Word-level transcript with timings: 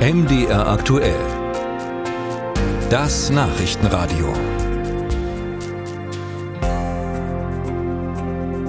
MDR 0.00 0.66
aktuell. 0.66 1.20
Das 2.88 3.28
Nachrichtenradio. 3.28 4.32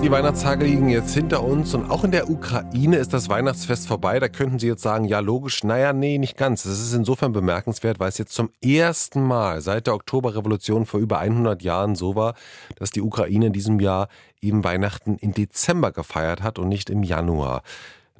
Die 0.04 0.12
Weihnachtstage 0.12 0.66
liegen 0.66 0.90
jetzt 0.90 1.14
hinter 1.14 1.42
uns 1.42 1.74
und 1.74 1.90
auch 1.90 2.04
in 2.04 2.12
der 2.12 2.30
Ukraine 2.30 2.98
ist 2.98 3.14
das 3.14 3.30
Weihnachtsfest 3.30 3.88
vorbei. 3.88 4.20
Da 4.20 4.28
könnten 4.28 4.60
Sie 4.60 4.68
jetzt 4.68 4.82
sagen, 4.82 5.06
ja 5.06 5.22
logisch, 5.22 5.64
naja, 5.64 5.94
nee, 5.94 6.18
nicht 6.18 6.36
ganz. 6.36 6.64
Das 6.64 6.82
ist 6.82 6.94
insofern 6.94 7.32
bemerkenswert, 7.32 8.02
weil 8.02 8.10
es 8.10 8.18
jetzt 8.18 8.34
zum 8.34 8.50
ersten 8.62 9.24
Mal 9.24 9.62
seit 9.62 9.88
der 9.88 9.96
Oktoberrevolution 9.96 10.86
vor 10.86 11.00
über 11.00 11.20
100 11.20 11.62
Jahren 11.62 11.96
so 11.96 12.18
war, 12.18 12.34
dass 12.76 12.92
die 12.92 13.02
Ukraine 13.02 13.46
in 13.46 13.54
diesem 13.54 13.80
Jahr 13.80 14.10
eben 14.42 14.66
Weihnachten 14.66 15.16
im 15.16 15.34
Dezember 15.34 15.94
gefeiert 15.94 16.44
hat 16.44 16.60
und 16.60 16.68
nicht 16.68 16.90
im 16.90 17.04
Januar. 17.04 17.64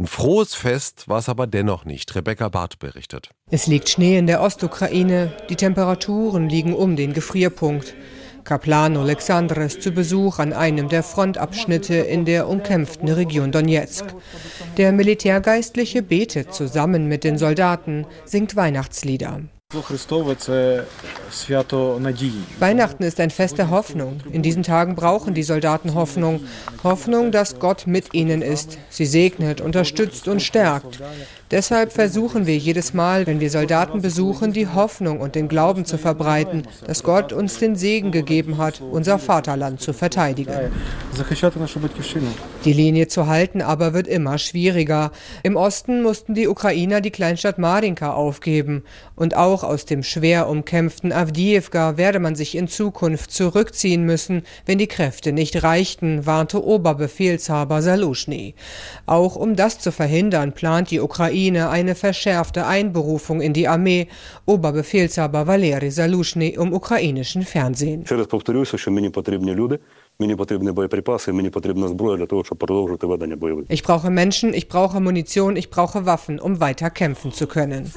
Ein 0.02 0.08
frohes 0.08 0.56
Fest 0.56 1.08
war 1.10 1.20
es 1.20 1.30
aber 1.30 1.46
dennoch 1.46 1.86
nicht. 1.86 2.16
Rebecca 2.16 2.50
Barth 2.50 2.80
berichtet. 2.80 3.30
Es 3.52 3.68
liegt 3.68 3.88
Schnee 3.88 4.18
in 4.18 4.26
der 4.26 4.42
Ostukraine. 4.42 5.32
Die 5.48 5.56
Temperaturen 5.56 6.50
liegen 6.50 6.74
um 6.74 6.96
den 6.96 7.14
Gefrierpunkt. 7.14 7.94
Kaplan 8.44 8.98
Alexander 8.98 9.64
ist 9.64 9.84
zu 9.84 9.92
Besuch 9.92 10.40
an 10.40 10.54
einem 10.54 10.90
der 10.90 11.04
Frontabschnitte 11.04 11.94
in 11.94 12.26
der 12.26 12.50
umkämpften 12.50 13.10
Region 13.10 13.52
Donetsk. 13.52 14.06
Der 14.78 14.92
Militärgeistliche 14.92 16.02
betet 16.02 16.52
zusammen 16.52 17.08
mit 17.08 17.24
den 17.24 17.38
Soldaten, 17.38 18.08
singt 18.26 18.56
Weihnachtslieder. 18.56 19.42
Weihnachten 22.60 23.04
ist 23.04 23.22
ein 23.22 23.30
Fest 23.30 23.58
der 23.58 23.70
Hoffnung. 23.70 24.20
In 24.30 24.42
diesen 24.42 24.64
Tagen 24.64 24.96
brauchen 24.96 25.34
die 25.34 25.44
Soldaten 25.44 25.94
Hoffnung. 25.94 26.42
Hoffnung, 26.84 27.32
dass 27.32 27.58
Gott 27.58 27.88
mit 27.88 28.14
ihnen 28.14 28.42
ist. 28.42 28.78
Sie 28.90 29.06
segnet, 29.06 29.62
unterstützt 29.62 30.28
und 30.28 30.42
stärkt. 30.42 31.00
Deshalb 31.52 31.94
versuchen 31.94 32.48
wir 32.48 32.58
jedes 32.58 32.94
Mal, 32.94 33.28
wenn 33.28 33.40
wir 33.40 33.50
Soldaten 33.50 34.02
besuchen, 34.02 34.54
die 34.54 34.68
Hoffnung 34.68 35.20
und 35.20 35.36
den 35.36 35.48
Glauben 35.48 35.86
zu 35.86 35.98
verbreiten, 35.98 36.64
dass 36.86 37.04
Gott 37.04 37.32
uns 37.32 37.60
den 37.60 37.76
Segen 37.76 38.12
gegeben 38.12 38.58
hat, 38.58 38.82
unser 38.82 39.20
Vaterland 39.20 39.82
zu 39.82 39.94
verteidigen. 39.94 40.54
Die 42.64 42.74
Linie 42.74 43.08
zu 43.08 43.28
halten 43.28 43.62
aber 43.62 43.94
wird 43.94 44.08
immer 44.08 44.38
schwieriger. 44.38 45.12
Im 45.44 45.56
Osten 45.56 46.02
mussten 46.02 46.36
die 46.36 46.48
Ukrainer 46.48 47.02
die 47.02 47.12
Kleinstadt 47.12 47.58
Marinka 47.58 48.14
aufgeben. 48.14 48.84
Und 49.16 49.36
auch 49.36 49.61
aus 49.64 49.86
dem 49.86 50.04
schwer 50.04 50.50
umkämpften 50.50 51.14
Avdiivka 51.14 51.98
werde 51.98 52.20
man 52.20 52.36
sich 52.36 52.56
in 52.56 52.68
Zukunft 52.68 53.32
zurückziehen 53.32 54.06
müssen, 54.06 54.44
wenn 54.66 54.78
die 54.78 54.88
Kräfte 54.88 55.32
nicht 55.32 55.64
reichten, 55.64 56.26
warnte 56.26 56.64
Oberbefehlshaber 56.64 57.82
Saluschny. 57.82 58.56
Auch 59.06 59.36
um 59.36 59.56
das 59.56 59.80
zu 59.80 59.92
verhindern, 59.92 60.54
plant 60.54 60.92
die 60.92 61.00
Ukraine 61.00 61.12
Ukraine 61.22 61.70
eine 61.70 61.96
verschärfte 61.96 62.66
Einberufung 62.66 63.42
in 63.42 63.54
die 63.54 63.68
Armee, 63.68 64.08
Oberbefehlshaber 64.46 65.46
Valeri 65.46 65.92
Saluschny 65.92 66.50
im 66.50 66.74
ukrainischen 66.74 67.44
Fernsehen. 67.44 68.06
Ich 73.70 73.84
brauche 73.84 74.10
Menschen, 74.10 74.54
ich 74.54 74.68
brauche 74.68 75.00
Munition, 75.00 75.56
ich 75.56 75.70
brauche 75.70 76.06
Waffen, 76.06 76.40
um 76.40 76.60
weiter 76.60 76.90
kämpfen 76.90 77.32
zu 77.32 77.48
können. 77.48 77.92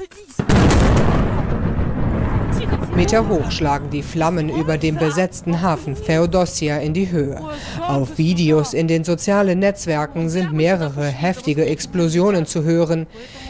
Meter 2.95 3.27
hoch 3.27 3.51
schlagen 3.51 3.89
die 3.89 4.01
Flammen 4.01 4.47
über 4.47 4.77
dem 4.77 4.95
besetzten 4.95 5.61
Hafen 5.61 5.97
Feodosia 5.97 6.77
in 6.77 6.93
die 6.93 7.11
Höhe. 7.11 7.41
Auf 7.85 8.17
Videos 8.17 8.73
in 8.73 8.87
den 8.87 9.03
sozialen 9.03 9.59
Netzwerken 9.59 10.29
sind 10.29 10.53
mehrere 10.53 11.05
heftige 11.05 11.65
Explosionen 11.65 12.45
zu 12.45 12.63
hören. 12.63 13.05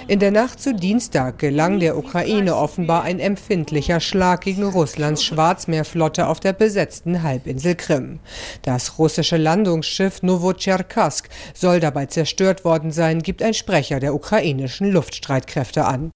In 0.08 0.18
der 0.18 0.32
Nacht 0.32 0.60
zu 0.60 0.74
Dienstag 0.74 1.38
gelang 1.38 1.80
der 1.80 1.96
Ukraine 1.96 2.56
offenbar 2.56 3.04
ein 3.04 3.20
empfindlicher 3.20 4.00
Schlag 4.00 4.42
gegen 4.42 4.64
Russlands 4.64 5.24
Schwarzmeerflotte 5.24 6.28
auf 6.28 6.40
der 6.40 6.54
besetzten 6.54 7.22
Halbinsel 7.22 7.76
Krim. 7.76 8.22
Das 8.64 8.98
russische 8.98 9.38
Landungsschiff 9.38 10.24
Novocherkassk 10.24 11.30
soll 11.54 11.80
dabei 11.80 12.08
zerstört 12.08 12.66
worden 12.66 12.92
sein, 12.92 13.22
gibt 13.22 13.44
ein 13.44 13.54
Sprecher 13.54 14.00
der 14.00 14.16
ukrainischen 14.16 14.90
Luftstreitkräfte 14.92 15.86
an. 15.86 16.10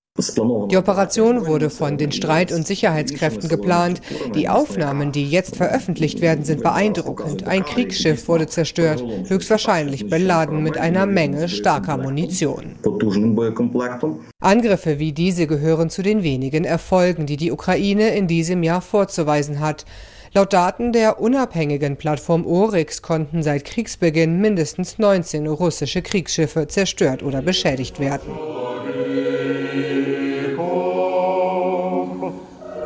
Die 0.70 0.78
Operation 0.78 1.46
wurde 1.46 1.70
von 1.70 1.98
den 1.98 2.12
Streit- 2.12 2.52
und 2.52 2.68
Sicherheitskräften 2.68 3.50
geplant. 3.50 4.02
Die 4.36 4.50
Aufnahmen, 4.50 5.12
die 5.12 5.30
jetzt 5.30 5.56
veröffentlicht 5.56 6.22
werden, 6.22 6.44
sind 6.44 6.62
beeindruckend. 6.62 7.48
Ein 7.48 7.64
Kriegsschiff 7.64 8.28
wurde 8.28 8.48
zerstört, 8.48 9.04
höchstwahrscheinlich 9.28 10.10
beladen 10.10 10.64
mit 10.64 10.78
einer 10.78 11.06
Menge 11.06 11.50
starker 11.50 11.98
Munition. 11.98 12.76
Angriffe 14.40 15.00
wie 15.00 15.12
diese 15.12 15.48
gehören 15.48 15.90
zu 15.90 16.02
den 16.02 16.24
wenigen 16.24 16.66
Erfolgen, 16.66 17.26
die 17.26 17.38
die 17.38 17.52
Ukraine 17.52 18.10
in 18.16 18.28
diesem 18.28 18.64
Jahr 18.64 18.82
vorzuweisen 18.82 19.60
hat. 19.60 19.86
Laut 20.34 20.54
Daten 20.54 20.94
der 20.94 21.20
unabhängigen 21.20 21.98
Plattform 21.98 22.46
Oryx 22.46 23.02
konnten 23.02 23.42
seit 23.42 23.66
Kriegsbeginn 23.66 24.40
mindestens 24.40 25.00
19 25.00 25.48
russische 25.48 26.04
Kriegsschiffe 26.04 26.68
zerstört 26.68 27.24
oder 27.24 27.42
beschädigt 27.42 28.00
werden. 28.00 28.69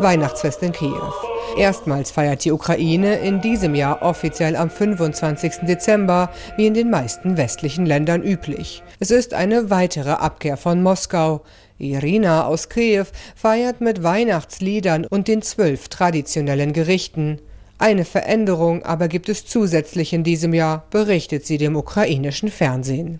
Weihnachtsfest 0.03 0.61
in 0.61 0.73
Kiew. 0.73 1.11
Erstmals 1.57 2.11
feiert 2.11 2.43
die 2.43 2.51
Ukraine 2.51 3.15
in 3.15 3.41
diesem 3.41 3.73
Jahr 3.73 4.01
offiziell 4.01 4.55
am 4.55 4.69
25. 4.69 5.65
Dezember, 5.67 6.29
wie 6.57 6.67
in 6.67 6.73
den 6.73 6.89
meisten 6.89 7.37
westlichen 7.37 7.85
Ländern 7.85 8.21
üblich. 8.21 8.83
Es 8.99 9.11
ist 9.11 9.33
eine 9.33 9.69
weitere 9.69 10.11
Abkehr 10.11 10.57
von 10.57 10.83
Moskau. 10.83 11.41
Irina 11.77 12.45
aus 12.45 12.69
Kiew 12.69 13.05
feiert 13.35 13.81
mit 13.81 14.03
Weihnachtsliedern 14.03 15.05
und 15.05 15.27
den 15.27 15.41
zwölf 15.41 15.87
traditionellen 15.87 16.73
Gerichten. 16.73 17.39
Eine 17.83 18.05
Veränderung 18.05 18.83
aber 18.83 19.09
gibt 19.09 19.27
es 19.27 19.45
zusätzlich 19.45 20.13
in 20.13 20.23
diesem 20.23 20.53
Jahr, 20.53 20.85
berichtet 20.89 21.45
sie 21.45 21.57
dem 21.57 21.75
ukrainischen 21.75 22.47
Fernsehen. 22.49 23.17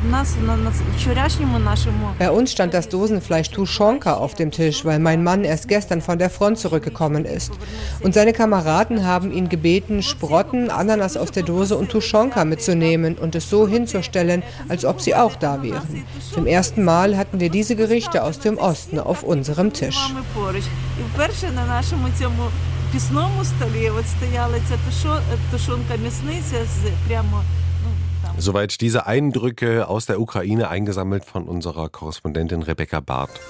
Bei 2.18 2.31
uns 2.31 2.53
stand 2.53 2.74
das 2.74 2.88
Dosenfleisch 2.88 3.50
Tuschonka 3.50 4.13
auf 4.13 4.35
dem 4.35 4.51
Tisch, 4.51 4.85
weil 4.85 5.00
mein 5.00 5.22
Mann 5.22 5.44
erst 5.44 5.68
gestern 5.68 6.00
von 6.00 6.18
der 6.18 6.29
Front 6.29 6.59
zurückgekommen 6.59 7.25
ist. 7.25 7.51
Und 8.03 8.13
seine 8.13 8.31
Kameraden 8.31 9.06
haben 9.06 9.34
ihn 9.34 9.50
gebeten, 9.50 10.01
Sprotten, 10.01 10.69
Ananas 10.69 11.18
aus 11.18 11.31
der 11.31 11.44
Dose 11.44 11.75
und 11.75 11.91
Tuschonka 11.91 12.45
mitzunehmen 12.45 13.18
und 13.18 13.35
es 13.35 13.50
so 13.50 13.68
hinzustellen, 13.68 14.44
als 14.69 14.85
ob 14.85 15.01
sie 15.01 15.13
auch 15.13 15.35
da 15.35 15.62
wären. 15.62 16.06
Zum 16.34 16.47
ersten 16.47 16.85
Mal 16.85 17.18
hatten 17.18 17.41
wir 17.41 17.50
diese 17.50 17.75
Gerichte 17.75 18.24
aus 18.24 18.40
dem 18.40 18.57
Osten 18.57 18.97
auf 18.97 19.24
unserem 19.24 19.74
Tisch 19.74 20.00
пісному 22.93 23.44
столі 23.44 23.91
от 23.91 24.06
стояла 24.09 24.59
ця 24.69 24.78
тушонка 25.50 25.97
м'ясниця 25.97 26.65
з 26.65 27.09
прямо 27.09 27.43
Soweit 28.38 28.81
diese 28.81 29.06
Eindrücke 29.06 29.88
aus 29.88 30.06
der 30.06 30.21
Ukraine 30.21 30.69
eingesammelt 30.69 31.25
von 31.25 31.49
unserer 31.49 31.88
Korrespondentin 31.88 32.62
Rebecca 32.62 33.00
Barth. 33.00 33.41